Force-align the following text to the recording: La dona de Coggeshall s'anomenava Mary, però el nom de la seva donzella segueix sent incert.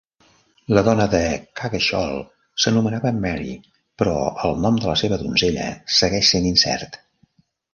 La 0.75 0.81
dona 0.85 1.03
de 1.09 1.19
Coggeshall 1.59 2.13
s'anomenava 2.63 3.11
Mary, 3.27 3.53
però 4.03 4.17
el 4.49 4.59
nom 4.65 4.81
de 4.81 4.91
la 4.93 4.97
seva 5.03 5.23
donzella 5.27 5.69
segueix 5.99 6.33
sent 6.33 6.53
incert. 6.55 6.99